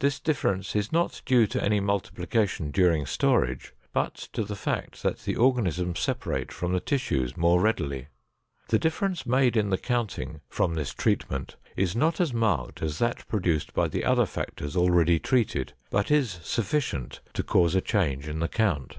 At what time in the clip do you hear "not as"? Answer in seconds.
11.94-12.34